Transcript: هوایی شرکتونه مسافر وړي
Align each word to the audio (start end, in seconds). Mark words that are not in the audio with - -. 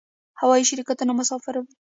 هوایی 0.39 0.69
شرکتونه 0.69 1.11
مسافر 1.19 1.53
وړي 1.57 1.73